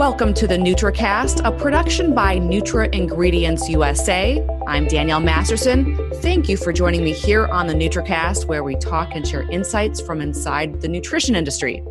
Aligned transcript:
Welcome 0.00 0.32
to 0.32 0.46
the 0.46 0.56
NutraCast, 0.56 1.44
a 1.44 1.52
production 1.52 2.14
by 2.14 2.38
Nutra 2.38 2.90
Ingredients 2.94 3.68
USA. 3.68 4.42
I'm 4.66 4.86
Danielle 4.86 5.20
Masterson. 5.20 5.94
Thank 6.22 6.48
you 6.48 6.56
for 6.56 6.72
joining 6.72 7.04
me 7.04 7.12
here 7.12 7.46
on 7.48 7.66
the 7.66 7.74
NutraCast, 7.74 8.46
where 8.46 8.64
we 8.64 8.76
talk 8.76 9.10
and 9.12 9.28
share 9.28 9.42
insights 9.50 10.00
from 10.00 10.22
inside 10.22 10.80
the 10.80 10.88
nutrition 10.88 11.36
industry. 11.36 11.84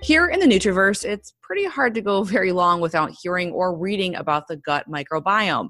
Here 0.00 0.28
in 0.28 0.40
the 0.40 0.46
Nutriverse, 0.46 1.04
it's 1.04 1.34
pretty 1.42 1.66
hard 1.66 1.92
to 1.96 2.00
go 2.00 2.24
very 2.24 2.50
long 2.50 2.80
without 2.80 3.10
hearing 3.20 3.52
or 3.52 3.76
reading 3.76 4.14
about 4.14 4.48
the 4.48 4.56
gut 4.56 4.86
microbiome. 4.90 5.68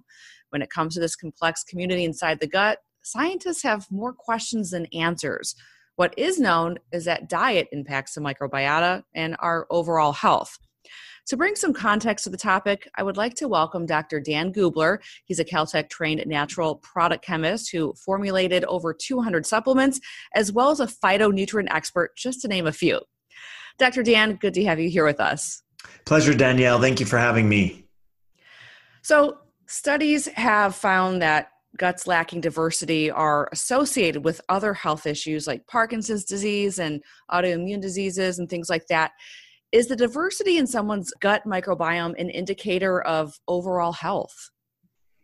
When 0.51 0.63
it 0.63 0.71
comes 0.71 0.95
to 0.95 1.01
this 1.01 1.17
complex 1.17 1.65
community 1.65 2.05
inside 2.05 2.39
the 2.39 2.47
gut, 2.47 2.79
scientists 3.03 3.65
have 3.65 3.85
more 3.91 4.13
questions 4.13 4.71
than 4.71 4.87
answers. 4.93 5.57
What 5.97 6.15
is 6.17 6.39
known 6.39 6.79
is 6.93 7.05
that 7.07 7.29
diet 7.29 7.67
impacts 7.73 8.15
the 8.15 8.21
microbiota 8.21 9.03
and 9.13 9.35
our 9.41 9.67
overall 9.71 10.13
health. 10.13 10.57
To 11.29 11.37
bring 11.37 11.57
some 11.57 11.75
context 11.75 12.25
to 12.25 12.31
the 12.31 12.39
topic, 12.39 12.89
I 12.97 13.03
would 13.03 13.19
like 13.19 13.35
to 13.35 13.49
welcome 13.49 13.85
Dr. 13.85 14.19
Dan 14.19 14.51
Gubler. 14.51 14.99
He's 15.27 15.39
a 15.39 15.45
Caltech 15.45 15.91
trained 15.91 16.25
natural 16.27 16.77
product 16.77 17.23
chemist 17.23 17.71
who 17.71 17.93
formulated 18.03 18.65
over 18.65 18.95
200 18.95 19.45
supplements, 19.45 20.01
as 20.35 20.51
well 20.53 20.71
as 20.71 20.81
a 20.81 20.87
phytonutrient 20.87 21.69
expert, 21.71 22.17
just 22.17 22.41
to 22.41 22.49
name 22.49 22.67
a 22.67 22.73
few. 22.73 23.01
Dr. 23.79 24.03
Dan, 24.03 24.37
good 24.37 24.55
to 24.55 24.65
have 24.65 24.81
you 24.81 24.89
here 24.89 25.05
with 25.05 25.21
us. 25.21 25.63
Pleasure, 26.07 26.33
Danielle. 26.33 26.81
Thank 26.81 26.99
you 26.99 27.05
for 27.05 27.19
having 27.19 27.47
me. 27.47 27.85
So, 29.03 29.37
studies 29.67 30.29
have 30.29 30.75
found 30.75 31.21
that 31.21 31.51
guts 31.77 32.07
lacking 32.07 32.41
diversity 32.41 33.11
are 33.11 33.51
associated 33.53 34.25
with 34.25 34.41
other 34.49 34.73
health 34.73 35.05
issues 35.05 35.47
like 35.47 35.67
Parkinson's 35.67 36.25
disease 36.25 36.79
and 36.79 37.03
autoimmune 37.31 37.83
diseases 37.83 38.39
and 38.39 38.49
things 38.49 38.71
like 38.71 38.87
that. 38.87 39.13
Is 39.71 39.87
the 39.87 39.97
diversity 39.97 40.57
in 40.57 40.67
someone's 40.67 41.13
gut 41.21 41.45
microbiome 41.45 42.19
an 42.19 42.31
indicator 42.31 43.03
of 43.03 43.39
overall 43.47 43.93
health? 43.93 44.51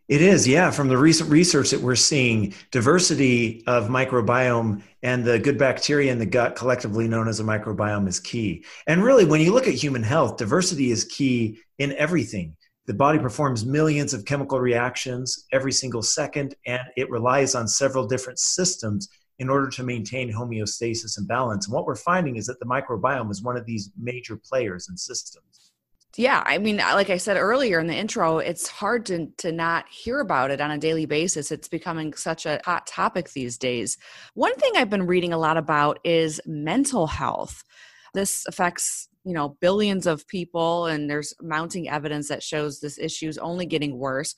It 0.07 0.21
is, 0.21 0.47
yeah. 0.47 0.69
From 0.69 0.87
the 0.87 0.99
recent 0.99 1.31
research 1.31 1.71
that 1.71 1.81
we're 1.81 1.95
seeing, 1.95 2.53
diversity 2.69 3.63
of 3.65 3.87
microbiome 3.87 4.83
and 5.01 5.25
the 5.25 5.39
good 5.39 5.57
bacteria 5.57 6.11
in 6.11 6.19
the 6.19 6.27
gut, 6.27 6.55
collectively 6.55 7.07
known 7.07 7.27
as 7.27 7.39
a 7.39 7.43
microbiome, 7.43 8.07
is 8.07 8.19
key. 8.19 8.63
And 8.85 9.03
really, 9.03 9.25
when 9.25 9.41
you 9.41 9.51
look 9.51 9.67
at 9.67 9.73
human 9.73 10.03
health, 10.03 10.37
diversity 10.37 10.91
is 10.91 11.05
key 11.05 11.57
in 11.79 11.93
everything. 11.93 12.55
The 12.85 12.93
body 12.93 13.17
performs 13.17 13.65
millions 13.65 14.13
of 14.13 14.25
chemical 14.25 14.59
reactions 14.59 15.45
every 15.51 15.71
single 15.71 16.03
second, 16.03 16.53
and 16.67 16.83
it 16.95 17.09
relies 17.09 17.55
on 17.55 17.67
several 17.67 18.05
different 18.05 18.37
systems 18.37 19.09
in 19.39 19.49
order 19.49 19.69
to 19.69 19.83
maintain 19.83 20.31
homeostasis 20.31 21.17
and 21.17 21.27
balance. 21.27 21.67
And 21.67 21.73
what 21.73 21.85
we're 21.85 21.95
finding 21.95 22.37
is 22.37 22.45
that 22.47 22.59
the 22.59 22.65
microbiome 22.65 23.31
is 23.31 23.43
one 23.43 23.57
of 23.57 23.65
these 23.65 23.91
major 23.97 24.37
players 24.37 24.87
and 24.87 24.99
systems. 24.99 25.71
Yeah, 26.17 26.43
I 26.45 26.59
mean, 26.59 26.79
uh, 26.79 26.93
like 26.93 27.09
I 27.09 27.17
said 27.17 27.35
earlier 27.35 27.77
in 27.77 27.87
the 27.87 27.95
intro, 27.95 28.37
it's 28.37 28.69
hard 28.69 29.05
to, 29.07 29.27
to 29.39 29.51
not 29.51 29.89
hear 29.89 30.21
about 30.21 30.49
it 30.49 30.61
on 30.61 30.71
a 30.71 30.77
daily 30.77 31.05
basis. 31.05 31.51
It's 31.51 31.67
becoming 31.67 32.13
such 32.13 32.45
a 32.45 32.61
hot 32.63 32.87
topic 32.87 33.31
these 33.31 33.57
days. 33.57 33.97
One 34.33 34.55
thing 34.55 34.71
I've 34.77 34.89
been 34.89 35.07
reading 35.07 35.33
a 35.33 35.37
lot 35.37 35.57
about 35.57 35.99
is 36.05 36.39
mental 36.45 37.07
health. 37.07 37.65
This 38.13 38.45
affects 38.47 39.09
you 39.25 39.33
know 39.33 39.57
billions 39.59 40.05
of 40.05 40.25
people 40.27 40.85
and 40.85 41.09
there's 41.09 41.33
mounting 41.41 41.89
evidence 41.89 42.29
that 42.29 42.43
shows 42.43 42.79
this 42.79 42.99
issue 42.99 43.27
is 43.27 43.39
only 43.39 43.65
getting 43.65 43.97
worse 43.97 44.35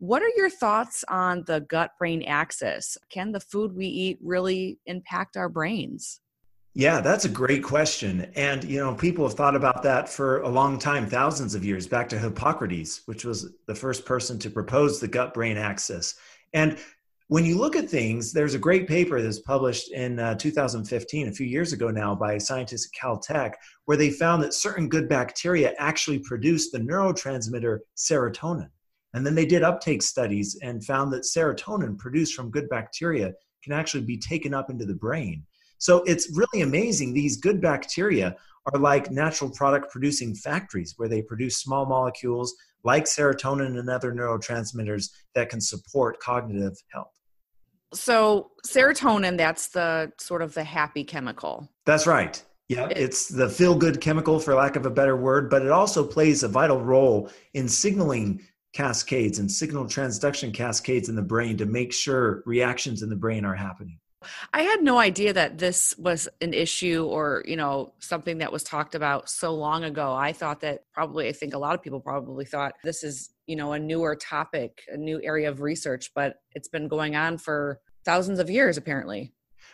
what 0.00 0.22
are 0.22 0.30
your 0.34 0.48
thoughts 0.48 1.04
on 1.08 1.44
the 1.46 1.60
gut 1.60 1.90
brain 1.98 2.22
axis? 2.22 2.96
Can 3.10 3.32
the 3.32 3.40
food 3.40 3.76
we 3.76 3.86
eat 3.86 4.18
really 4.22 4.78
impact 4.86 5.36
our 5.36 5.50
brains? 5.50 6.20
Yeah, 6.72 7.02
that's 7.02 7.26
a 7.26 7.28
great 7.28 7.62
question. 7.62 8.32
And, 8.34 8.64
you 8.64 8.78
know, 8.78 8.94
people 8.94 9.28
have 9.28 9.36
thought 9.36 9.54
about 9.54 9.82
that 9.82 10.08
for 10.08 10.40
a 10.40 10.48
long 10.48 10.78
time, 10.78 11.06
thousands 11.06 11.54
of 11.54 11.64
years, 11.64 11.86
back 11.86 12.08
to 12.10 12.18
Hippocrates, 12.18 13.02
which 13.04 13.26
was 13.26 13.52
the 13.66 13.74
first 13.74 14.06
person 14.06 14.38
to 14.38 14.48
propose 14.48 15.00
the 15.00 15.08
gut 15.08 15.34
brain 15.34 15.58
axis. 15.58 16.14
And 16.54 16.78
when 17.28 17.44
you 17.44 17.58
look 17.58 17.76
at 17.76 17.90
things, 17.90 18.32
there's 18.32 18.54
a 18.54 18.58
great 18.58 18.88
paper 18.88 19.20
that's 19.20 19.40
published 19.40 19.92
in 19.92 20.18
uh, 20.18 20.34
2015, 20.36 21.28
a 21.28 21.32
few 21.32 21.46
years 21.46 21.74
ago 21.74 21.90
now, 21.90 22.14
by 22.14 22.38
scientists 22.38 22.88
at 22.88 22.98
Caltech, 22.98 23.52
where 23.84 23.98
they 23.98 24.10
found 24.10 24.42
that 24.42 24.54
certain 24.54 24.88
good 24.88 25.10
bacteria 25.10 25.74
actually 25.78 26.20
produce 26.20 26.70
the 26.70 26.78
neurotransmitter 26.78 27.80
serotonin. 27.96 28.70
And 29.14 29.26
then 29.26 29.34
they 29.34 29.46
did 29.46 29.62
uptake 29.62 30.02
studies 30.02 30.58
and 30.62 30.84
found 30.84 31.12
that 31.12 31.22
serotonin 31.22 31.98
produced 31.98 32.34
from 32.34 32.50
good 32.50 32.68
bacteria 32.68 33.32
can 33.62 33.72
actually 33.72 34.04
be 34.04 34.18
taken 34.18 34.54
up 34.54 34.70
into 34.70 34.84
the 34.84 34.94
brain. 34.94 35.44
So 35.78 36.02
it's 36.04 36.36
really 36.36 36.62
amazing. 36.62 37.12
These 37.12 37.38
good 37.38 37.60
bacteria 37.60 38.36
are 38.72 38.78
like 38.78 39.10
natural 39.10 39.50
product 39.50 39.90
producing 39.90 40.34
factories 40.34 40.94
where 40.96 41.08
they 41.08 41.22
produce 41.22 41.56
small 41.56 41.86
molecules 41.86 42.54
like 42.84 43.04
serotonin 43.04 43.78
and 43.78 43.88
other 43.90 44.12
neurotransmitters 44.12 45.10
that 45.34 45.48
can 45.48 45.60
support 45.60 46.20
cognitive 46.20 46.76
health. 46.92 47.12
So 47.92 48.50
serotonin, 48.66 49.36
that's 49.36 49.68
the 49.68 50.12
sort 50.18 50.42
of 50.42 50.54
the 50.54 50.64
happy 50.64 51.02
chemical. 51.04 51.68
That's 51.86 52.06
right. 52.06 52.42
Yeah, 52.68 52.86
it's 52.90 53.26
the 53.26 53.48
feel 53.48 53.74
good 53.74 54.00
chemical, 54.00 54.38
for 54.38 54.54
lack 54.54 54.76
of 54.76 54.86
a 54.86 54.90
better 54.90 55.16
word, 55.16 55.50
but 55.50 55.62
it 55.62 55.72
also 55.72 56.06
plays 56.06 56.44
a 56.44 56.48
vital 56.48 56.80
role 56.80 57.28
in 57.54 57.68
signaling 57.68 58.46
cascades 58.72 59.38
and 59.38 59.50
signal 59.50 59.84
transduction 59.84 60.54
cascades 60.54 61.08
in 61.08 61.16
the 61.16 61.22
brain 61.22 61.56
to 61.56 61.66
make 61.66 61.92
sure 61.92 62.42
reactions 62.46 63.02
in 63.02 63.08
the 63.08 63.16
brain 63.16 63.44
are 63.44 63.54
happening. 63.54 63.98
I 64.52 64.62
had 64.62 64.82
no 64.82 64.98
idea 64.98 65.32
that 65.32 65.56
this 65.58 65.94
was 65.96 66.28
an 66.42 66.52
issue 66.52 67.06
or, 67.06 67.42
you 67.46 67.56
know, 67.56 67.94
something 68.00 68.38
that 68.38 68.52
was 68.52 68.62
talked 68.62 68.94
about 68.94 69.30
so 69.30 69.54
long 69.54 69.84
ago. 69.84 70.12
I 70.12 70.32
thought 70.32 70.60
that 70.60 70.84
probably, 70.92 71.28
I 71.28 71.32
think 71.32 71.54
a 71.54 71.58
lot 71.58 71.74
of 71.74 71.82
people 71.82 72.00
probably 72.00 72.44
thought 72.44 72.74
this 72.84 73.02
is, 73.02 73.30
you 73.46 73.56
know, 73.56 73.72
a 73.72 73.78
newer 73.78 74.14
topic, 74.14 74.82
a 74.92 74.96
new 74.96 75.20
area 75.22 75.48
of 75.48 75.62
research, 75.62 76.10
but 76.14 76.36
it's 76.52 76.68
been 76.68 76.86
going 76.86 77.16
on 77.16 77.38
for 77.38 77.80
thousands 78.04 78.38
of 78.38 78.50
years 78.50 78.76
apparently. 78.76 79.32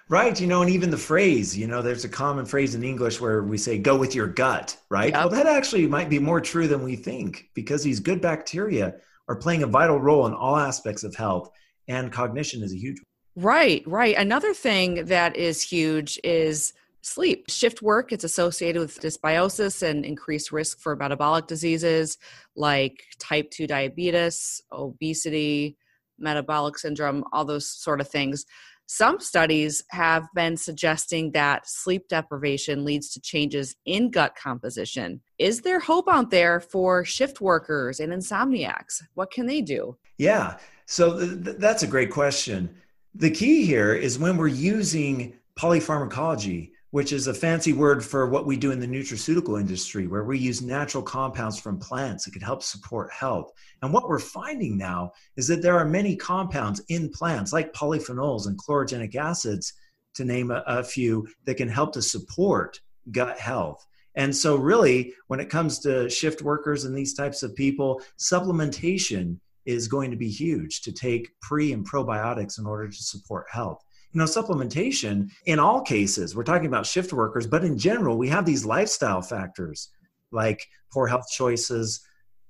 Right. 0.08 0.40
You 0.40 0.46
know, 0.46 0.62
and 0.62 0.70
even 0.70 0.90
the 0.90 0.96
phrase, 0.96 1.56
you 1.58 1.66
know, 1.66 1.82
there's 1.82 2.04
a 2.04 2.08
common 2.08 2.46
phrase 2.46 2.76
in 2.76 2.84
English 2.84 3.20
where 3.20 3.42
we 3.42 3.58
say, 3.58 3.76
go 3.76 3.96
with 3.96 4.14
your 4.14 4.28
gut, 4.28 4.76
right? 4.88 5.12
Yep. 5.12 5.14
Well, 5.14 5.28
that 5.30 5.46
actually 5.46 5.86
might 5.88 6.08
be 6.08 6.20
more 6.20 6.40
true 6.40 6.68
than 6.68 6.84
we 6.84 6.94
think 6.94 7.50
because 7.54 7.82
these 7.82 7.98
good 7.98 8.20
bacteria 8.20 8.94
are 9.28 9.34
playing 9.34 9.64
a 9.64 9.66
vital 9.66 9.98
role 9.98 10.26
in 10.28 10.32
all 10.32 10.56
aspects 10.56 11.02
of 11.02 11.16
health, 11.16 11.50
and 11.88 12.12
cognition 12.12 12.62
is 12.62 12.72
a 12.72 12.76
huge 12.76 12.98
one. 12.98 13.44
Right, 13.44 13.82
right. 13.84 14.16
Another 14.16 14.54
thing 14.54 15.06
that 15.06 15.34
is 15.36 15.60
huge 15.60 16.20
is 16.22 16.72
sleep. 17.02 17.50
Shift 17.50 17.82
work, 17.82 18.12
it's 18.12 18.24
associated 18.24 18.80
with 18.80 19.00
dysbiosis 19.00 19.82
and 19.82 20.04
increased 20.04 20.52
risk 20.52 20.78
for 20.78 20.94
metabolic 20.94 21.48
diseases 21.48 22.18
like 22.54 23.02
type 23.18 23.50
2 23.50 23.66
diabetes, 23.66 24.62
obesity, 24.72 25.76
metabolic 26.18 26.78
syndrome, 26.78 27.24
all 27.32 27.44
those 27.44 27.68
sort 27.68 28.00
of 28.00 28.08
things. 28.08 28.46
Some 28.86 29.18
studies 29.18 29.82
have 29.90 30.28
been 30.34 30.56
suggesting 30.56 31.32
that 31.32 31.68
sleep 31.68 32.06
deprivation 32.08 32.84
leads 32.84 33.10
to 33.10 33.20
changes 33.20 33.74
in 33.84 34.10
gut 34.10 34.36
composition. 34.40 35.20
Is 35.38 35.60
there 35.60 35.80
hope 35.80 36.08
out 36.08 36.30
there 36.30 36.60
for 36.60 37.04
shift 37.04 37.40
workers 37.40 37.98
and 37.98 38.12
insomniacs? 38.12 39.02
What 39.14 39.32
can 39.32 39.46
they 39.46 39.60
do? 39.60 39.96
Yeah, 40.18 40.58
so 40.86 41.18
th- 41.18 41.56
that's 41.58 41.82
a 41.82 41.88
great 41.88 42.12
question. 42.12 42.74
The 43.14 43.30
key 43.30 43.66
here 43.66 43.92
is 43.92 44.18
when 44.20 44.36
we're 44.36 44.46
using 44.46 45.34
polypharmacology, 45.58 46.70
which 46.96 47.12
is 47.12 47.26
a 47.26 47.34
fancy 47.34 47.74
word 47.74 48.02
for 48.02 48.26
what 48.26 48.46
we 48.46 48.56
do 48.56 48.70
in 48.70 48.80
the 48.80 48.86
nutraceutical 48.86 49.60
industry, 49.60 50.06
where 50.06 50.24
we 50.24 50.38
use 50.38 50.62
natural 50.62 51.02
compounds 51.02 51.60
from 51.60 51.78
plants 51.78 52.24
that 52.24 52.30
can 52.30 52.40
help 52.40 52.62
support 52.62 53.12
health. 53.12 53.52
And 53.82 53.92
what 53.92 54.08
we're 54.08 54.18
finding 54.18 54.78
now 54.78 55.12
is 55.36 55.46
that 55.48 55.60
there 55.60 55.76
are 55.76 55.84
many 55.84 56.16
compounds 56.16 56.80
in 56.88 57.10
plants, 57.10 57.52
like 57.52 57.74
polyphenols 57.74 58.46
and 58.46 58.58
chlorogenic 58.58 59.14
acids, 59.14 59.74
to 60.14 60.24
name 60.24 60.50
a, 60.50 60.64
a 60.66 60.82
few, 60.82 61.28
that 61.44 61.58
can 61.58 61.68
help 61.68 61.92
to 61.92 62.00
support 62.00 62.80
gut 63.12 63.38
health. 63.38 63.86
And 64.14 64.34
so, 64.34 64.56
really, 64.56 65.12
when 65.26 65.38
it 65.38 65.50
comes 65.50 65.80
to 65.80 66.08
shift 66.08 66.40
workers 66.40 66.86
and 66.86 66.96
these 66.96 67.12
types 67.12 67.42
of 67.42 67.54
people, 67.54 68.00
supplementation 68.18 69.38
is 69.66 69.86
going 69.86 70.10
to 70.12 70.16
be 70.16 70.30
huge 70.30 70.80
to 70.80 70.92
take 70.92 71.28
pre 71.42 71.74
and 71.74 71.86
probiotics 71.86 72.58
in 72.58 72.64
order 72.64 72.88
to 72.88 73.02
support 73.02 73.44
health 73.50 73.84
you 74.16 74.24
supplementation 74.24 75.30
in 75.46 75.58
all 75.58 75.82
cases. 75.82 76.34
We're 76.34 76.44
talking 76.44 76.66
about 76.66 76.86
shift 76.86 77.12
workers 77.12 77.46
but 77.46 77.64
in 77.64 77.78
general 77.78 78.16
we 78.16 78.28
have 78.28 78.44
these 78.44 78.64
lifestyle 78.64 79.22
factors 79.22 79.90
like 80.32 80.66
poor 80.92 81.06
health 81.06 81.26
choices 81.30 82.00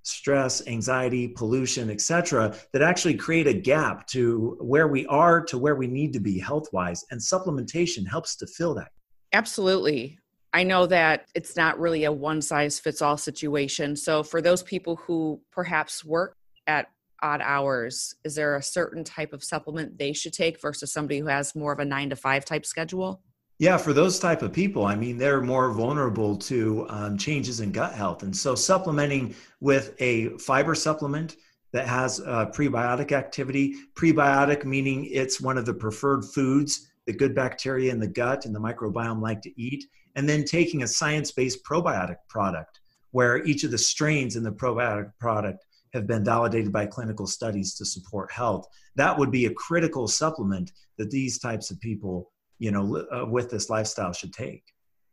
stress 0.02 0.66
anxiety 0.68 1.26
pollution 1.26 1.90
etc 1.90 2.54
that 2.72 2.80
actually 2.80 3.14
create 3.14 3.48
a 3.48 3.52
gap 3.52 4.06
to 4.06 4.56
where 4.60 4.86
we 4.86 5.04
are 5.06 5.44
to 5.44 5.58
where 5.58 5.74
we 5.74 5.88
need 5.88 6.12
to 6.12 6.20
be 6.20 6.38
health 6.38 6.68
wise 6.72 7.04
and 7.10 7.20
supplementation 7.20 8.06
helps 8.06 8.36
to 8.36 8.46
fill 8.46 8.74
that. 8.74 8.92
Absolutely. 9.32 10.18
I 10.52 10.62
know 10.62 10.86
that 10.86 11.26
it's 11.34 11.56
not 11.56 11.78
really 11.78 12.04
a 12.04 12.12
one 12.12 12.40
size 12.40 12.78
fits 12.78 13.02
all 13.02 13.18
situation. 13.18 13.94
So, 13.94 14.22
for 14.22 14.40
those 14.40 14.62
people 14.62 14.96
who 14.96 15.40
perhaps 15.50 16.02
work 16.02 16.34
at 16.66 16.86
odd 17.26 17.40
hours, 17.42 18.14
is 18.24 18.34
there 18.34 18.56
a 18.56 18.62
certain 18.62 19.02
type 19.02 19.32
of 19.32 19.42
supplement 19.42 19.98
they 19.98 20.12
should 20.12 20.32
take 20.32 20.60
versus 20.60 20.92
somebody 20.92 21.18
who 21.18 21.26
has 21.26 21.54
more 21.54 21.72
of 21.72 21.80
a 21.80 21.84
nine 21.84 22.08
to 22.10 22.16
five 22.16 22.44
type 22.44 22.64
schedule? 22.64 23.20
Yeah, 23.58 23.78
for 23.78 23.92
those 23.92 24.18
type 24.18 24.42
of 24.42 24.52
people, 24.52 24.84
I 24.84 24.96
mean, 24.96 25.16
they're 25.16 25.40
more 25.40 25.70
vulnerable 25.72 26.36
to 26.50 26.86
um, 26.90 27.18
changes 27.18 27.60
in 27.60 27.72
gut 27.72 27.94
health. 27.94 28.22
And 28.22 28.36
so 28.36 28.54
supplementing 28.54 29.34
with 29.60 29.94
a 29.98 30.36
fiber 30.38 30.74
supplement 30.74 31.36
that 31.72 31.88
has 31.88 32.20
uh, 32.20 32.46
prebiotic 32.46 33.12
activity, 33.12 33.74
prebiotic 33.94 34.64
meaning 34.64 35.08
it's 35.10 35.40
one 35.40 35.58
of 35.58 35.66
the 35.66 35.74
preferred 35.74 36.24
foods 36.24 36.88
the 37.06 37.12
good 37.12 37.34
bacteria 37.34 37.92
in 37.92 38.00
the 38.00 38.06
gut 38.06 38.44
and 38.44 38.54
the 38.54 38.60
microbiome 38.60 39.22
like 39.22 39.40
to 39.40 39.60
eat, 39.60 39.84
and 40.16 40.28
then 40.28 40.44
taking 40.44 40.82
a 40.82 40.88
science-based 40.88 41.64
probiotic 41.64 42.16
product 42.28 42.80
where 43.12 43.44
each 43.44 43.64
of 43.64 43.70
the 43.70 43.78
strains 43.78 44.36
in 44.36 44.42
the 44.42 44.50
probiotic 44.50 45.10
product 45.18 45.64
have 45.96 46.06
been 46.06 46.24
validated 46.24 46.72
by 46.72 46.86
clinical 46.86 47.26
studies 47.26 47.74
to 47.74 47.84
support 47.84 48.30
health. 48.30 48.68
That 48.94 49.18
would 49.18 49.30
be 49.30 49.46
a 49.46 49.54
critical 49.54 50.06
supplement 50.06 50.72
that 50.98 51.10
these 51.10 51.38
types 51.38 51.70
of 51.70 51.80
people 51.80 52.30
you 52.58 52.70
know 52.70 53.04
uh, 53.12 53.26
with 53.26 53.50
this 53.50 53.68
lifestyle 53.68 54.12
should 54.12 54.32
take 54.32 54.64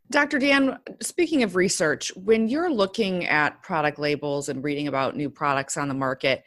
Dr. 0.09 0.37
Dan, 0.37 0.77
speaking 1.01 1.43
of 1.43 1.55
research, 1.55 2.11
when 2.15 2.47
you're 2.47 2.71
looking 2.71 3.25
at 3.25 3.61
product 3.63 3.97
labels 3.97 4.49
and 4.49 4.63
reading 4.63 4.87
about 4.87 5.15
new 5.15 5.29
products 5.29 5.77
on 5.77 5.87
the 5.87 5.93
market, 5.93 6.43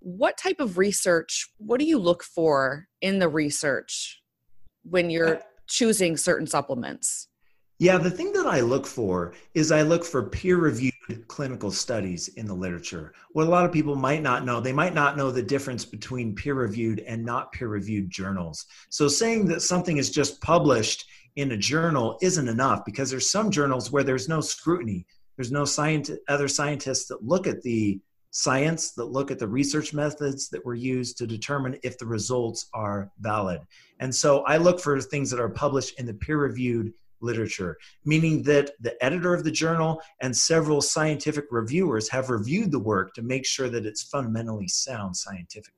what 0.00 0.38
type 0.38 0.58
of 0.58 0.78
research, 0.78 1.48
what 1.58 1.80
do 1.80 1.86
you 1.86 1.98
look 1.98 2.24
for 2.24 2.88
in 3.00 3.18
the 3.18 3.28
research 3.28 4.20
when 4.82 5.10
you're 5.10 5.36
uh, 5.36 5.40
choosing 5.68 6.16
certain 6.16 6.46
supplements? 6.46 7.27
Yeah, 7.80 7.96
the 7.96 8.10
thing 8.10 8.32
that 8.32 8.46
I 8.46 8.60
look 8.60 8.88
for 8.88 9.34
is 9.54 9.70
I 9.70 9.82
look 9.82 10.04
for 10.04 10.28
peer 10.28 10.56
reviewed 10.56 10.92
clinical 11.28 11.70
studies 11.70 12.26
in 12.26 12.44
the 12.46 12.54
literature. 12.54 13.14
What 13.30 13.46
a 13.46 13.50
lot 13.50 13.64
of 13.64 13.70
people 13.70 13.94
might 13.94 14.20
not 14.20 14.44
know, 14.44 14.60
they 14.60 14.72
might 14.72 14.94
not 14.94 15.16
know 15.16 15.30
the 15.30 15.44
difference 15.44 15.84
between 15.84 16.34
peer 16.34 16.54
reviewed 16.54 16.98
and 17.00 17.24
not 17.24 17.52
peer 17.52 17.68
reviewed 17.68 18.10
journals. 18.10 18.66
So 18.90 19.06
saying 19.06 19.46
that 19.46 19.62
something 19.62 19.96
is 19.96 20.10
just 20.10 20.40
published 20.40 21.06
in 21.36 21.52
a 21.52 21.56
journal 21.56 22.18
isn't 22.20 22.48
enough 22.48 22.84
because 22.84 23.10
there's 23.10 23.30
some 23.30 23.48
journals 23.48 23.92
where 23.92 24.02
there's 24.02 24.28
no 24.28 24.40
scrutiny. 24.40 25.06
There's 25.36 25.52
no 25.52 25.64
science, 25.64 26.10
other 26.26 26.48
scientists 26.48 27.06
that 27.06 27.22
look 27.22 27.46
at 27.46 27.62
the 27.62 28.00
science, 28.32 28.90
that 28.94 29.04
look 29.04 29.30
at 29.30 29.38
the 29.38 29.46
research 29.46 29.94
methods 29.94 30.48
that 30.48 30.66
were 30.66 30.74
used 30.74 31.16
to 31.18 31.28
determine 31.28 31.78
if 31.84 31.96
the 31.96 32.06
results 32.06 32.68
are 32.74 33.12
valid. 33.20 33.60
And 34.00 34.12
so 34.12 34.40
I 34.46 34.56
look 34.56 34.80
for 34.80 35.00
things 35.00 35.30
that 35.30 35.38
are 35.38 35.48
published 35.48 36.00
in 36.00 36.06
the 36.06 36.14
peer 36.14 36.38
reviewed 36.38 36.92
literature, 37.20 37.76
meaning 38.04 38.42
that 38.42 38.70
the 38.80 39.02
editor 39.04 39.34
of 39.34 39.44
the 39.44 39.50
journal 39.50 40.00
and 40.20 40.36
several 40.36 40.80
scientific 40.80 41.46
reviewers 41.50 42.08
have 42.08 42.30
reviewed 42.30 42.70
the 42.70 42.78
work 42.78 43.14
to 43.14 43.22
make 43.22 43.46
sure 43.46 43.68
that 43.68 43.86
it's 43.86 44.02
fundamentally 44.02 44.68
sound 44.68 45.16
scientifically. 45.16 45.74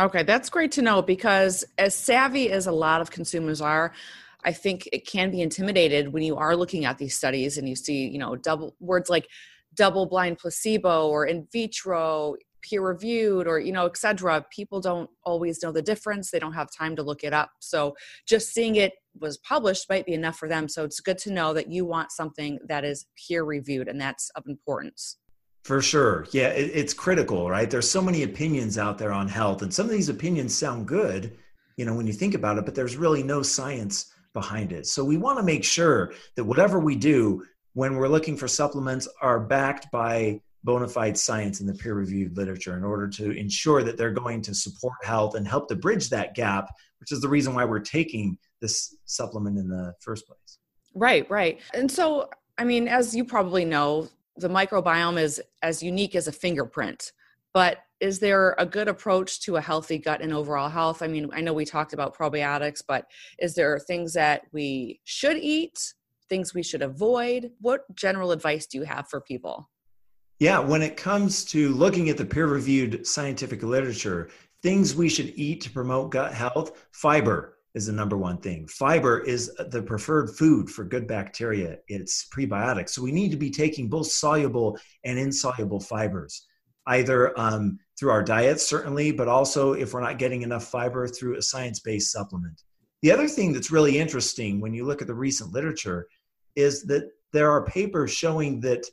Okay, 0.00 0.24
that's 0.24 0.50
great 0.50 0.72
to 0.72 0.82
know 0.82 1.02
because 1.02 1.64
as 1.78 1.94
savvy 1.94 2.50
as 2.50 2.66
a 2.66 2.72
lot 2.72 3.00
of 3.00 3.10
consumers 3.10 3.60
are, 3.60 3.92
I 4.44 4.52
think 4.52 4.88
it 4.92 5.06
can 5.06 5.30
be 5.30 5.40
intimidated 5.40 6.12
when 6.12 6.22
you 6.22 6.36
are 6.36 6.56
looking 6.56 6.84
at 6.84 6.98
these 6.98 7.14
studies 7.14 7.58
and 7.58 7.68
you 7.68 7.76
see, 7.76 8.08
you 8.08 8.18
know, 8.18 8.36
double 8.36 8.74
words 8.80 9.08
like 9.08 9.28
double 9.74 10.06
blind 10.06 10.38
placebo 10.38 11.08
or 11.08 11.26
in 11.26 11.46
vitro 11.52 12.36
peer 12.68 12.82
reviewed 12.82 13.46
or 13.46 13.58
you 13.58 13.72
know 13.72 13.86
etc 13.86 14.44
people 14.50 14.80
don't 14.80 15.10
always 15.24 15.62
know 15.62 15.72
the 15.72 15.82
difference. 15.82 16.30
They 16.30 16.38
don't 16.38 16.52
have 16.52 16.68
time 16.70 16.96
to 16.96 17.02
look 17.02 17.24
it 17.24 17.32
up. 17.32 17.50
So 17.60 17.94
just 18.26 18.52
seeing 18.52 18.76
it 18.76 18.94
was 19.20 19.38
published 19.38 19.88
might 19.88 20.06
be 20.06 20.14
enough 20.14 20.36
for 20.36 20.48
them. 20.48 20.68
So 20.68 20.84
it's 20.84 21.00
good 21.00 21.18
to 21.18 21.32
know 21.32 21.54
that 21.54 21.70
you 21.70 21.84
want 21.84 22.10
something 22.10 22.58
that 22.68 22.84
is 22.84 23.06
peer 23.16 23.44
reviewed 23.44 23.88
and 23.88 24.00
that's 24.00 24.30
of 24.30 24.44
importance. 24.46 25.18
For 25.64 25.80
sure. 25.80 26.26
Yeah 26.32 26.48
it, 26.48 26.70
it's 26.74 26.94
critical 26.94 27.50
right? 27.50 27.70
There's 27.70 27.90
so 27.90 28.02
many 28.02 28.22
opinions 28.22 28.78
out 28.78 28.98
there 28.98 29.12
on 29.12 29.28
health 29.28 29.62
and 29.62 29.72
some 29.72 29.86
of 29.86 29.92
these 29.92 30.08
opinions 30.08 30.56
sound 30.56 30.86
good 30.86 31.36
you 31.76 31.84
know 31.84 31.94
when 31.94 32.06
you 32.06 32.12
think 32.12 32.34
about 32.34 32.56
it 32.58 32.64
but 32.64 32.74
there's 32.74 32.96
really 32.96 33.22
no 33.22 33.42
science 33.42 34.12
behind 34.32 34.72
it. 34.72 34.86
So 34.86 35.04
we 35.04 35.16
want 35.16 35.38
to 35.38 35.44
make 35.44 35.64
sure 35.64 36.12
that 36.36 36.44
whatever 36.44 36.78
we 36.78 36.96
do 36.96 37.44
when 37.72 37.96
we're 37.96 38.08
looking 38.08 38.36
for 38.36 38.48
supplements 38.48 39.08
are 39.22 39.40
backed 39.40 39.90
by 39.90 40.40
bona 40.64 40.88
fide 40.88 41.16
science 41.16 41.60
in 41.60 41.66
the 41.66 41.74
peer 41.74 41.94
reviewed 41.94 42.36
literature 42.36 42.76
in 42.76 42.84
order 42.84 43.06
to 43.06 43.30
ensure 43.32 43.82
that 43.82 43.96
they're 43.96 44.10
going 44.10 44.40
to 44.42 44.54
support 44.54 44.94
health 45.04 45.34
and 45.34 45.46
help 45.46 45.68
to 45.68 45.76
bridge 45.76 46.08
that 46.08 46.34
gap, 46.34 46.74
which 46.98 47.12
is 47.12 47.20
the 47.20 47.28
reason 47.28 47.54
why 47.54 47.64
we're 47.64 47.78
taking 47.78 48.36
this 48.60 48.96
supplement 49.04 49.58
in 49.58 49.68
the 49.68 49.92
first 50.00 50.26
place. 50.26 50.58
Right, 50.94 51.28
right. 51.30 51.60
And 51.74 51.90
so, 51.90 52.30
I 52.56 52.64
mean, 52.64 52.88
as 52.88 53.14
you 53.14 53.24
probably 53.24 53.64
know, 53.64 54.08
the 54.36 54.48
microbiome 54.48 55.20
is 55.20 55.40
as 55.62 55.82
unique 55.82 56.14
as 56.16 56.28
a 56.28 56.32
fingerprint. 56.32 57.12
But 57.52 57.78
is 58.00 58.18
there 58.18 58.54
a 58.58 58.66
good 58.66 58.88
approach 58.88 59.40
to 59.42 59.56
a 59.56 59.60
healthy 59.60 59.98
gut 59.98 60.20
and 60.20 60.32
overall 60.32 60.68
health? 60.68 61.02
I 61.02 61.06
mean, 61.06 61.30
I 61.32 61.40
know 61.40 61.52
we 61.52 61.64
talked 61.64 61.92
about 61.92 62.16
probiotics, 62.16 62.82
but 62.86 63.06
is 63.38 63.54
there 63.54 63.78
things 63.78 64.14
that 64.14 64.42
we 64.52 65.00
should 65.04 65.36
eat, 65.36 65.94
things 66.28 66.52
we 66.52 66.62
should 66.62 66.82
avoid? 66.82 67.52
What 67.60 67.82
general 67.94 68.32
advice 68.32 68.66
do 68.66 68.78
you 68.78 68.84
have 68.84 69.08
for 69.08 69.20
people? 69.20 69.70
Yeah, 70.40 70.58
when 70.58 70.82
it 70.82 70.96
comes 70.96 71.44
to 71.46 71.68
looking 71.70 72.10
at 72.10 72.16
the 72.16 72.24
peer 72.24 72.46
reviewed 72.46 73.06
scientific 73.06 73.62
literature, 73.62 74.30
things 74.62 74.94
we 74.94 75.08
should 75.08 75.32
eat 75.36 75.60
to 75.62 75.70
promote 75.70 76.10
gut 76.10 76.34
health, 76.34 76.86
fiber 76.90 77.58
is 77.74 77.86
the 77.86 77.92
number 77.92 78.16
one 78.16 78.38
thing. 78.38 78.66
Fiber 78.66 79.20
is 79.20 79.54
the 79.70 79.82
preferred 79.82 80.30
food 80.36 80.68
for 80.68 80.84
good 80.84 81.06
bacteria, 81.06 81.78
it's 81.86 82.28
prebiotic. 82.34 82.88
So 82.88 83.02
we 83.02 83.12
need 83.12 83.30
to 83.30 83.36
be 83.36 83.50
taking 83.50 83.88
both 83.88 84.08
soluble 84.08 84.78
and 85.04 85.18
insoluble 85.18 85.80
fibers, 85.80 86.46
either 86.86 87.38
um, 87.38 87.78
through 87.98 88.10
our 88.10 88.22
diets, 88.22 88.66
certainly, 88.66 89.12
but 89.12 89.28
also 89.28 89.74
if 89.74 89.92
we're 89.92 90.00
not 90.00 90.18
getting 90.18 90.42
enough 90.42 90.64
fiber 90.64 91.06
through 91.06 91.36
a 91.36 91.42
science 91.42 91.78
based 91.80 92.10
supplement. 92.10 92.62
The 93.02 93.12
other 93.12 93.28
thing 93.28 93.52
that's 93.52 93.70
really 93.70 93.98
interesting 93.98 94.60
when 94.60 94.74
you 94.74 94.84
look 94.84 95.00
at 95.00 95.08
the 95.08 95.14
recent 95.14 95.52
literature 95.52 96.08
is 96.56 96.82
that 96.84 97.10
there 97.32 97.50
are 97.50 97.66
papers 97.66 98.12
showing 98.12 98.60
that 98.60 98.84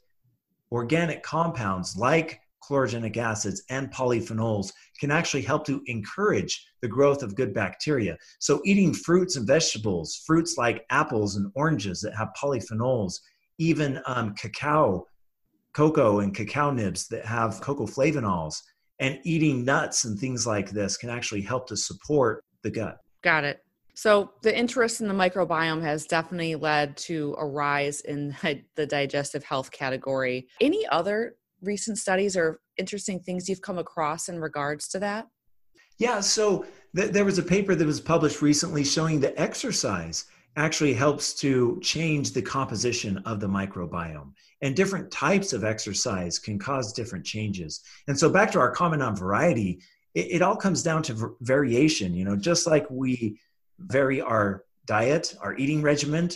organic 0.72 1.24
compounds 1.24 1.96
like 1.98 2.40
chlorogenic 2.64 3.18
acids 3.18 3.64
and 3.70 3.92
polyphenols 3.92 4.72
can 5.00 5.12
actually 5.12 5.42
help 5.42 5.66
to 5.66 5.82
encourage 5.88 6.66
the 6.82 6.88
growth 6.88 7.24
of 7.24 7.36
good 7.36 7.54
bacteria. 7.54 8.18
So, 8.40 8.62
eating 8.66 8.94
fruits 8.94 9.36
and 9.36 9.48
vegetables, 9.48 10.24
fruits 10.26 10.58
like 10.58 10.86
apples 10.90 11.36
and 11.36 11.52
oranges 11.56 12.02
that 12.02 12.16
have 12.16 12.30
polyphenols, 12.42 13.20
even 13.58 14.00
um, 14.06 14.34
cacao, 14.36 15.06
cocoa 15.74 16.20
and 16.20 16.36
cacao 16.36 16.72
nibs 16.72 17.08
that 17.08 17.26
have 17.26 17.62
cocoa 17.62 17.88
flavanols, 17.88 18.62
and 19.00 19.20
eating 19.24 19.66
nuts 19.66 20.06
and 20.06 20.20
things 20.20 20.46
like 20.46 20.70
this 20.70 20.98
can 20.98 21.10
actually 21.10 21.42
help 21.42 21.68
to 21.68 21.76
support 21.78 22.44
the 22.62 22.70
gut. 22.70 22.98
Got 23.24 23.44
it. 23.44 23.64
So, 23.94 24.32
the 24.42 24.58
interest 24.58 25.02
in 25.02 25.08
the 25.08 25.14
microbiome 25.14 25.82
has 25.82 26.06
definitely 26.06 26.56
led 26.56 26.98
to 26.98 27.36
a 27.38 27.46
rise 27.46 28.02
in 28.02 28.36
the 28.76 28.86
digestive 28.86 29.44
health 29.44 29.72
category. 29.72 30.48
Any 30.60 30.88
other 30.88 31.36
recent 31.62 31.98
studies 31.98 32.36
or 32.36 32.60
interesting 32.78 33.20
things 33.20 33.48
you've 33.48 33.62
come 33.62 33.78
across 33.78 34.30
in 34.30 34.40
regards 34.40 34.88
to 34.90 35.00
that? 35.00 35.28
Yeah, 35.98 36.20
so 36.20 36.66
th- 36.96 37.12
there 37.12 37.26
was 37.26 37.38
a 37.38 37.44
paper 37.44 37.76
that 37.76 37.86
was 37.86 38.02
published 38.02 38.42
recently 38.42 38.84
showing 38.84 39.20
that 39.20 39.40
exercise 39.40 40.26
actually 40.58 40.94
helps 40.94 41.34
to 41.36 41.80
change 41.82 42.34
the 42.34 42.42
composition 42.42 43.18
of 43.20 43.40
the 43.40 43.48
microbiome. 43.48 44.34
And 44.62 44.76
different 44.76 45.12
types 45.12 45.54
of 45.54 45.64
exercise 45.64 46.40
can 46.40 46.60
cause 46.60 46.94
different 46.94 47.26
changes. 47.26 47.82
And 48.08 48.18
so, 48.18 48.30
back 48.30 48.52
to 48.52 48.60
our 48.60 48.72
comment 48.72 49.02
on 49.02 49.16
variety, 49.16 49.82
it, 50.14 50.28
it 50.32 50.42
all 50.42 50.56
comes 50.56 50.84
down 50.84 51.04
to 51.04 51.14
v- 51.14 51.26
variation. 51.42 52.14
You 52.14 52.26
know, 52.26 52.36
just 52.36 52.68
like 52.68 52.86
we 52.90 53.40
vary 53.88 54.22
our 54.22 54.64
diet, 54.86 55.36
our 55.42 55.56
eating 55.58 55.82
regimen. 55.82 56.30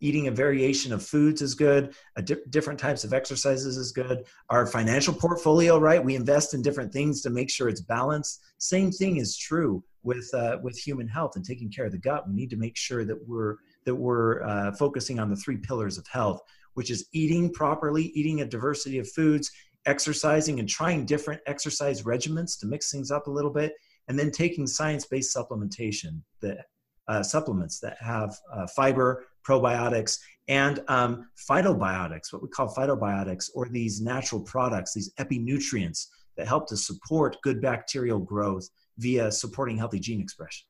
Eating 0.00 0.26
a 0.26 0.30
variation 0.30 0.92
of 0.92 1.02
foods 1.02 1.40
is 1.40 1.54
good. 1.54 1.94
Di- 2.24 2.36
different 2.50 2.78
types 2.78 3.04
of 3.04 3.14
exercises 3.14 3.78
is 3.78 3.90
good. 3.90 4.24
Our 4.50 4.66
financial 4.66 5.14
portfolio, 5.14 5.78
right? 5.78 6.04
We 6.04 6.14
invest 6.14 6.52
in 6.52 6.60
different 6.60 6.92
things 6.92 7.22
to 7.22 7.30
make 7.30 7.48
sure 7.48 7.70
it's 7.70 7.80
balanced. 7.80 8.42
Same 8.58 8.90
thing 8.90 9.16
is 9.16 9.38
true 9.38 9.82
with 10.02 10.28
uh, 10.34 10.58
with 10.62 10.76
human 10.76 11.08
health 11.08 11.36
and 11.36 11.44
taking 11.44 11.70
care 11.70 11.86
of 11.86 11.92
the 11.92 11.98
gut. 11.98 12.28
We 12.28 12.34
need 12.34 12.50
to 12.50 12.56
make 12.56 12.76
sure 12.76 13.06
that 13.06 13.16
we're 13.26 13.56
that 13.86 13.94
we're 13.94 14.42
uh, 14.42 14.72
focusing 14.72 15.18
on 15.18 15.30
the 15.30 15.36
three 15.36 15.56
pillars 15.56 15.96
of 15.96 16.06
health, 16.08 16.42
which 16.74 16.90
is 16.90 17.06
eating 17.14 17.50
properly, 17.50 18.12
eating 18.14 18.42
a 18.42 18.46
diversity 18.46 18.98
of 18.98 19.10
foods, 19.10 19.50
exercising, 19.86 20.60
and 20.60 20.68
trying 20.68 21.06
different 21.06 21.40
exercise 21.46 22.02
regimens 22.02 22.58
to 22.58 22.66
mix 22.66 22.90
things 22.90 23.10
up 23.10 23.26
a 23.26 23.30
little 23.30 23.50
bit, 23.50 23.72
and 24.08 24.18
then 24.18 24.30
taking 24.30 24.66
science-based 24.66 25.34
supplementation 25.34 26.20
that 26.42 26.66
uh, 27.08 27.22
supplements 27.22 27.80
that 27.80 27.96
have 28.00 28.36
uh, 28.52 28.66
fiber, 28.68 29.24
probiotics, 29.46 30.18
and 30.48 30.82
um, 30.88 31.28
phytobiotics, 31.48 32.32
what 32.32 32.42
we 32.42 32.48
call 32.48 32.74
phytobiotics, 32.74 33.50
or 33.54 33.68
these 33.68 34.00
natural 34.00 34.40
products, 34.40 34.92
these 34.94 35.12
epinutrients 35.18 36.10
that 36.36 36.46
help 36.46 36.68
to 36.68 36.76
support 36.76 37.36
good 37.42 37.60
bacterial 37.60 38.18
growth 38.18 38.68
via 38.98 39.30
supporting 39.30 39.76
healthy 39.76 39.98
gene 39.98 40.20
expression. 40.20 40.66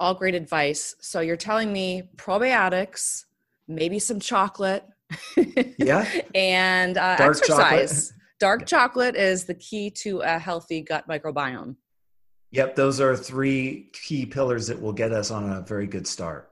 All 0.00 0.14
great 0.14 0.34
advice. 0.34 0.94
So 1.00 1.20
you're 1.20 1.36
telling 1.36 1.72
me 1.72 2.04
probiotics, 2.16 3.24
maybe 3.68 3.98
some 3.98 4.20
chocolate. 4.20 4.84
yeah. 5.78 6.06
and 6.34 6.98
uh, 6.98 7.16
exercise. 7.18 7.46
Chocolate. 7.46 8.12
Dark 8.40 8.66
chocolate 8.66 9.14
is 9.14 9.44
the 9.44 9.54
key 9.54 9.90
to 9.90 10.20
a 10.20 10.38
healthy 10.38 10.80
gut 10.80 11.06
microbiome. 11.08 11.76
Yep, 12.52 12.76
those 12.76 13.00
are 13.00 13.16
three 13.16 13.88
key 13.92 14.26
pillars 14.26 14.66
that 14.66 14.80
will 14.80 14.92
get 14.92 15.12
us 15.12 15.30
on 15.30 15.50
a 15.50 15.62
very 15.62 15.86
good 15.86 16.06
start. 16.06 16.50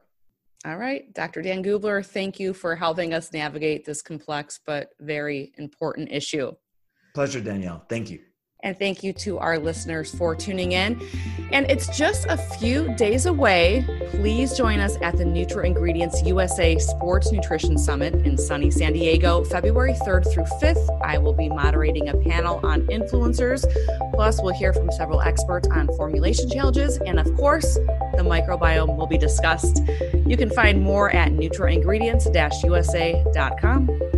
All 0.67 0.77
right, 0.77 1.13
Dr. 1.15 1.41
Dan 1.41 1.63
Gubler, 1.63 2.05
thank 2.05 2.41
you 2.41 2.53
for 2.53 2.75
helping 2.77 3.15
us 3.15 3.33
navigate 3.33 3.85
this 3.85 4.03
complex 4.03 4.61
but 4.67 4.91
very 5.01 5.53
important 5.57 6.11
issue. 6.11 6.53
Pleasure, 7.15 7.41
Danielle. 7.41 7.85
Thank 7.89 8.11
you. 8.11 8.21
And 8.63 8.79
thank 8.79 9.03
you 9.03 9.13
to 9.15 9.39
our 9.39 9.59
listeners 9.59 10.15
for 10.15 10.37
tuning 10.37 10.73
in. 10.73 11.01
And 11.53 11.69
it's 11.71 11.97
just 11.97 12.27
a 12.29 12.37
few 12.37 12.95
days 12.97 13.27
away. 13.27 13.85
Please 14.11 14.57
join 14.57 14.81
us 14.81 14.97
at 15.03 15.17
the 15.17 15.25
Nutra 15.25 15.65
Ingredients 15.65 16.23
USA 16.23 16.79
Sports 16.79 17.33
Nutrition 17.33 17.79
Summit 17.79 18.15
in 18.27 18.37
sunny 18.37 18.71
San 18.71 18.93
Diego, 18.93 19.45
February 19.45 19.95
3rd 20.07 20.33
through 20.33 20.45
5th. 20.61 21.01
I 21.03 21.19
will 21.19 21.33
be 21.33 21.49
moderating 21.49 22.09
a 22.09 22.17
panel 22.17 22.61
on 22.63 22.87
influencers. 22.89 23.65
Plus, 24.15 24.41
we'll 24.43 24.55
hear 24.55 24.73
from 24.73 24.93
several 24.93 25.21
experts 25.21 25.69
on 25.69 25.89
formulation 25.97 26.49
challenges. 26.51 26.99
And 26.99 27.19
of 27.19 27.35
course, 27.37 27.75
the 27.75 28.23
microbiome 28.23 28.97
will 28.97 29.07
be 29.07 29.19
discussed. 29.19 29.83
You 30.27 30.37
can 30.37 30.51
find 30.51 30.83
more 30.83 31.11
at 31.11 31.33
nutraingredients 31.33 32.31
usa.com. 32.63 34.10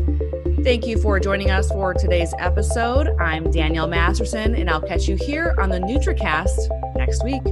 Thank 0.62 0.86
you 0.86 0.96
for 0.96 1.18
joining 1.18 1.50
us 1.50 1.68
for 1.70 1.92
today's 1.92 2.32
episode. 2.38 3.08
I'm 3.18 3.50
Danielle 3.50 3.88
Masterson, 3.88 4.54
and 4.54 4.70
I'll 4.70 4.80
catch 4.80 5.08
you 5.08 5.16
here 5.16 5.56
on 5.58 5.70
the 5.70 5.80
NutraCast 5.80 6.96
next 6.96 7.24
week. 7.24 7.42